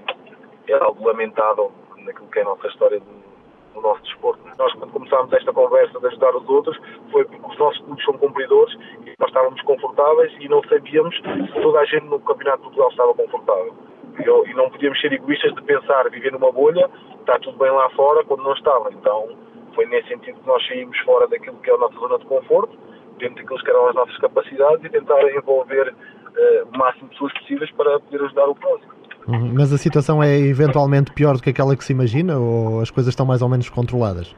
[0.67, 3.25] é algo lamentável naquilo que é a nossa história do,
[3.73, 4.41] do nosso desporto.
[4.57, 6.77] Nós, quando começámos esta conversa de ajudar os outros,
[7.11, 8.73] foi porque os nossos clubes são cumpridores
[9.05, 12.89] e nós estávamos confortáveis e não sabíamos se toda a gente no Campeonato de Portugal
[12.89, 13.73] estava confortável.
[14.17, 17.89] E, e não podíamos ser egoístas de pensar, viver numa bolha, está tudo bem lá
[17.91, 18.89] fora, quando não estava.
[18.93, 19.44] Então,
[19.75, 22.75] foi nesse sentido que nós saímos fora daquilo que é a nossa zona de conforto,
[23.19, 27.33] dentro daquilo que eram as nossas capacidades e tentar envolver uh, o máximo de pessoas
[27.33, 28.91] possíveis para poder ajudar o próximo.
[29.27, 29.53] Uhum.
[29.53, 33.11] Mas a situação é eventualmente pior do que aquela que se imagina ou as coisas
[33.11, 34.35] estão mais ou menos controladas?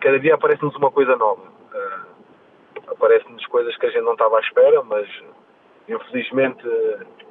[0.00, 1.42] Cada dia aparece-nos uma coisa nova.
[1.42, 5.06] Uh, Aparecem-nos coisas que a gente não estava à espera, mas
[5.88, 6.62] infelizmente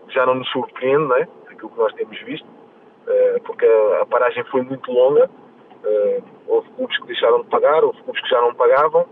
[0.10, 1.28] já não nos surpreende, né?
[1.50, 3.65] Aquilo que nós temos visto, uh, porque
[4.02, 5.30] a paragem foi muito longa
[5.86, 9.06] Uh, houve clubes que deixaram de pagar, houve clubes que já não pagavam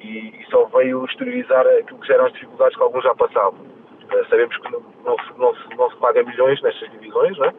[0.00, 3.60] e, e só veio exteriorizar aquilo que eram as dificuldades que alguns já passavam.
[3.60, 7.54] Uh, sabemos que não, não, se, não, se, não, se, paga milhões nestas divisões, né?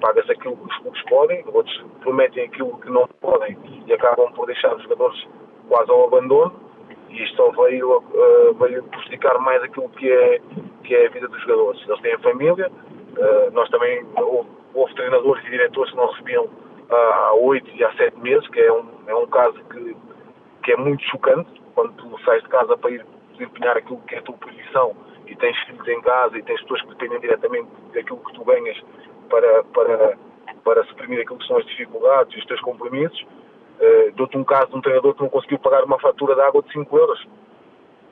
[0.00, 4.46] paga-se aquilo que os clubes podem, outros prometem aquilo que não podem e acabam por
[4.46, 5.26] deixar os jogadores
[5.68, 6.68] quase ao abandono
[7.10, 10.40] e isto só veio, uh, veio prejudicar mais aquilo que é,
[10.84, 11.82] que é a vida dos jogadores.
[11.88, 16.48] Eles têm família, uh, nós também houve, treinadores e diretores que não recebiam
[16.90, 19.96] há oito e há sete meses, que é um, é um caso que,
[20.62, 24.18] que é muito chocante, quando tu sais de casa para ir desempenhar aquilo que é
[24.18, 24.96] a tua posição
[25.26, 28.82] e tens filhos em casa e tens pessoas que dependem diretamente daquilo que tu ganhas
[29.28, 30.18] para, para,
[30.64, 33.20] para suprimir aquilo que são as dificuldades e os teus compromissos.
[33.22, 36.62] Uh, Dou-te um caso de um treinador que não conseguiu pagar uma fatura de água
[36.62, 37.28] de 5 euros,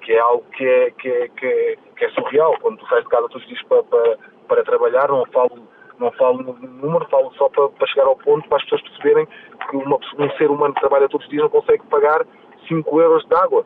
[0.03, 2.57] que é algo que é, que é, que é, que é surreal.
[2.61, 5.67] Quando tu sais de casa todos os dias para, para, para trabalhar, não falo
[5.99, 9.27] Não falo no número, falo só para, para chegar ao ponto para as pessoas perceberem
[9.71, 12.27] que uma, um ser humano que trabalha todos os dias não consegue pagar
[12.69, 13.65] 5 euros de água.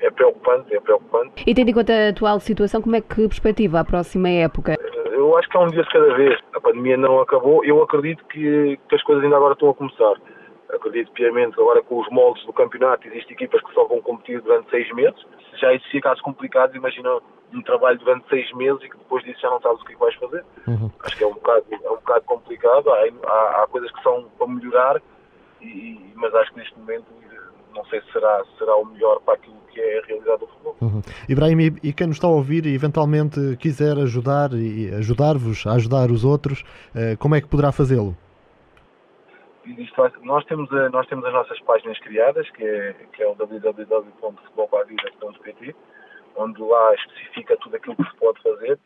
[0.00, 1.44] É preocupante, é preocupante.
[1.46, 4.76] E tendo em conta a atual situação, como é que perspectiva a próxima época?
[5.10, 6.38] Eu acho que é um dia de cada vez.
[6.54, 7.62] A pandemia não acabou.
[7.64, 10.14] Eu acredito que, que as coisas ainda agora estão a começar.
[10.72, 14.40] Acredito piamente que agora com os moldes do campeonato existem equipas que só vão competir
[14.40, 15.20] durante seis meses.
[15.50, 17.18] Se já existia casos complicados, imagina
[17.52, 19.94] um trabalho durante seis meses e que depois disso já não sabes o que, é
[19.94, 20.44] que vais fazer.
[20.66, 20.90] Uhum.
[21.04, 22.90] Acho que é um bocado, é um bocado complicado.
[22.90, 25.02] Há, há, há coisas que são para melhorar,
[25.60, 27.06] e, mas acho que neste momento
[27.74, 30.76] não sei se será, será o melhor para aquilo que é a realidade do futebol.
[30.80, 31.00] Uhum.
[31.28, 36.10] Ibrahim, e quem nos está a ouvir e eventualmente quiser ajudar e ajudar-vos a ajudar
[36.10, 38.16] os outros, eh, como é que poderá fazê-lo?
[40.22, 45.76] nós, temos a, nós temos as nossas páginas criadas, que é, que é o www.futebolparavida.pt,
[46.40, 48.78] onde lá especifica tudo aquilo que se pode fazer,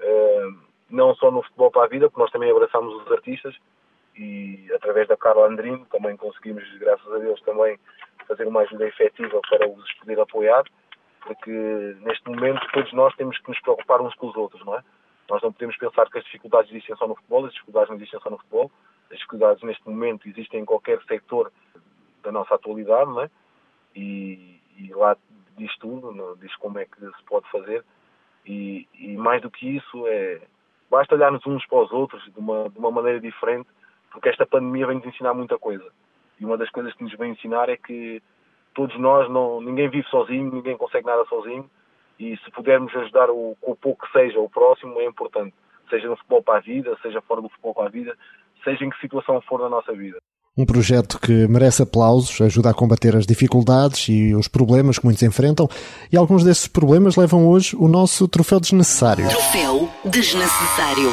[0.00, 3.56] uh, não só no futebol para a vida, porque nós também abraçamos os artistas
[4.16, 7.78] e através da Carla Andrino também conseguimos, graças a Deus, também
[8.28, 10.62] fazer uma ajuda efetiva para os poder apoiar,
[11.22, 11.50] porque
[12.00, 14.82] neste momento todos nós temos que nos preocupar uns com os outros, não é?
[15.30, 18.20] Nós não podemos pensar que as dificuldades existem só no futebol, as dificuldades não existem
[18.20, 18.70] só no futebol,
[19.10, 21.50] as dificuldades neste momento existem em qualquer sector
[22.22, 23.30] da nossa atualidade, não é?
[23.94, 25.16] E, e lá
[25.56, 27.84] diz tudo, diz como é que se pode fazer,
[28.46, 30.40] e, e, mais do que isso, é
[30.90, 33.66] basta olharmos uns para os outros de uma, de uma maneira diferente,
[34.10, 35.90] porque esta pandemia vem nos ensinar muita coisa.
[36.38, 38.22] E uma das coisas que nos vem ensinar é que
[38.74, 41.70] todos nós, não, ninguém vive sozinho, ninguém consegue nada sozinho,
[42.18, 45.54] e se pudermos ajudar o, o pouco que seja o próximo, é importante.
[45.88, 48.16] Seja no futebol para a vida, seja fora do futebol para a vida,
[48.62, 50.18] seja em que situação for na nossa vida.
[50.54, 55.22] Um projeto que merece aplausos, ajuda a combater as dificuldades e os problemas que muitos
[55.22, 55.66] enfrentam,
[56.12, 59.26] e alguns desses problemas levam hoje o nosso troféu desnecessário.
[59.30, 61.10] Troféu desnecessário.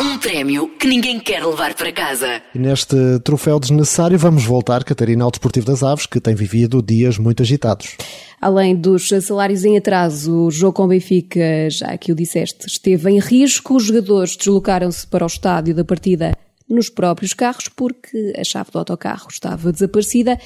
[0.00, 2.42] Um prémio que ninguém quer levar para casa.
[2.52, 7.18] E neste troféu desnecessário vamos voltar, Catarina, ao Desportivo das Aves, que tem vivido dias
[7.18, 7.96] muito agitados.
[8.40, 13.12] Além dos salários em atraso, o jogo com o Benfica, já que o disseste, esteve
[13.12, 13.76] em risco.
[13.76, 16.36] Os jogadores deslocaram-se para o estádio da partida
[16.72, 20.38] nos próprios carros porque a chave do autocarro estava desaparecida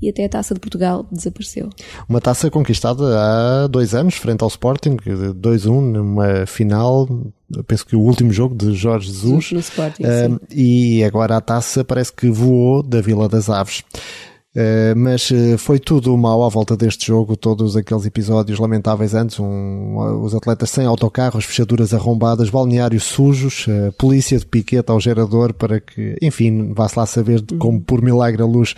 [0.00, 1.70] e até a Taça de Portugal desapareceu.
[2.08, 7.08] Uma taça conquistada há dois anos, frente ao Sporting, 2-1, numa final,
[7.66, 9.52] penso que o último jogo de Jorge Jesus.
[9.52, 13.82] No Sporting, uh, e agora a taça parece que voou da Vila das Aves.
[14.60, 19.38] Eh, mas eh, foi tudo mal à volta deste jogo, todos aqueles episódios lamentáveis antes,
[19.38, 25.78] um, os atletas sem autocarros, fechaduras arrombadas, balneários sujos, polícia de piquete ao gerador para
[25.78, 28.74] que, enfim, vá-se lá saber de como por milagre a luz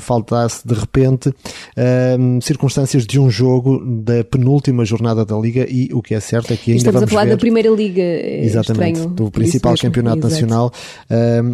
[0.00, 1.32] faltasse de repente,
[2.42, 6.56] circunstâncias de um jogo da penúltima jornada da Liga e o que é certo é
[6.56, 9.74] que ainda Estamos vamos a falar ver, da Primeira Liga, é exatamente, estranho, do principal
[9.76, 10.72] campeonato nacional.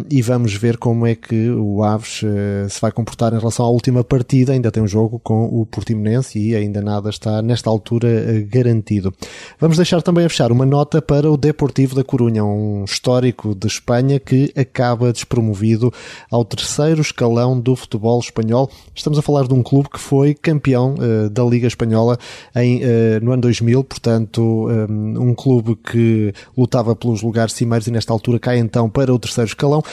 [0.09, 2.21] E vamos ver como é que o Aves
[2.69, 6.39] se vai comportar em relação à última partida, ainda tem um jogo com o Portimonense
[6.39, 9.13] e ainda nada está nesta altura eh, garantido.
[9.59, 13.67] Vamos deixar também a fechar uma nota para o Deportivo da Corunha, um histórico de
[13.67, 15.93] Espanha que acaba despromovido
[16.31, 18.69] ao terceiro escalão do futebol espanhol.
[18.95, 22.17] Estamos a falar de um clube que foi campeão uh, da Liga Espanhola
[22.55, 27.91] em, uh, no ano 2000, portanto, um, um clube que lutava pelos lugares cimeiros e
[27.91, 29.83] nesta altura cai então para o terceiro escalão.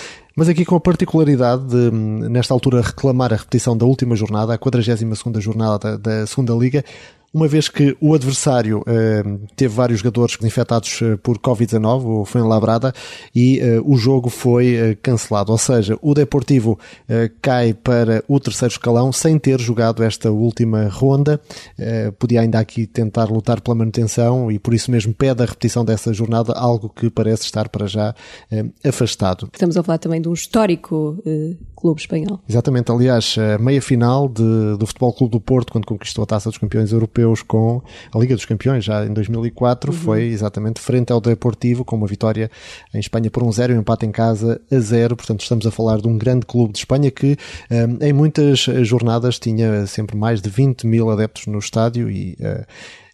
[0.41, 4.57] Mas aqui com a particularidade de, nesta altura, reclamar a repetição da última jornada, a
[4.57, 6.83] 42 jornada da, da segunda Liga,
[7.33, 9.23] uma vez que o adversário eh,
[9.55, 12.93] teve vários jogadores infectados eh, por Covid-19, o Fuenlabrada,
[13.35, 15.53] e eh, o jogo foi cancelado.
[15.53, 16.79] Ou seja, o Deportivo
[17.41, 21.41] cai para o terceiro escalão sem ter jogado esta última ronda.
[22.19, 26.13] Podia ainda aqui tentar lutar pela manutenção e por isso mesmo pede a repetição dessa
[26.13, 28.15] jornada, algo que parece estar para já
[28.85, 29.49] afastado.
[29.53, 31.19] Estamos a falar também de um histórico
[31.81, 32.41] clube espanhol.
[32.49, 36.51] Exatamente, aliás, a meia final de, do Futebol Clube do Porto, quando conquistou a Taça
[36.51, 37.83] dos Campeões Europeus com
[38.15, 39.97] a Liga dos Campeões, já em 2004, uhum.
[39.97, 42.51] foi exatamente frente ao Deportivo, com uma vitória
[42.95, 45.17] em Espanha por um zero e um empate em casa a zero.
[45.17, 47.37] Portanto, estamos a falar de um grande clube de Espanha que
[47.71, 52.67] um, em muitas jornadas tinha sempre mais de 20 mil adeptos no estádio e uh,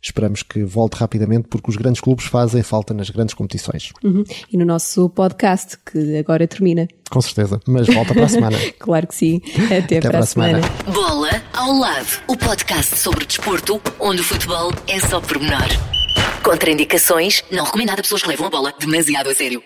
[0.07, 3.93] Esperamos que volte rapidamente porque os grandes clubes fazem falta nas grandes competições.
[4.05, 4.23] Uhum.
[4.53, 6.87] E no nosso podcast, que agora termina.
[7.11, 8.57] Com certeza, mas volta para a semana.
[8.79, 9.41] claro que sim.
[9.65, 10.63] Até, Até para, para, a semana.
[10.63, 10.93] semana.
[10.93, 15.67] Bola ao lado, o podcast sobre desporto, onde o futebol é só pormenor.
[16.45, 19.61] Contraindicações, não recomendado a pessoas que levam a bola demasiado a sério.